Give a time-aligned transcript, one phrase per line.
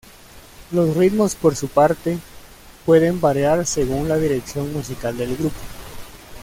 [0.71, 2.17] Los ritmos, por su parte,
[2.87, 5.59] pueden variar según la dirección musical del grupo.